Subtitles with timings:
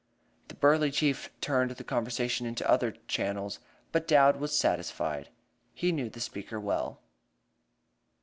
[0.47, 3.59] The burly chief turned the conversation into other channels,
[3.91, 5.29] but Dowd was satisfied.
[5.75, 7.03] He knew the speaker well.